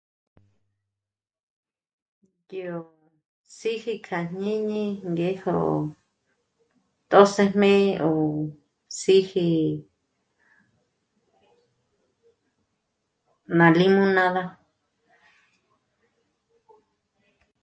[2.59, 2.75] Yó...
[3.55, 5.55] síji kja jñíni ngéjo
[7.09, 7.71] tjö́sëjme
[8.07, 8.09] o
[8.97, 9.49] síji...
[13.57, 14.43] ná limonada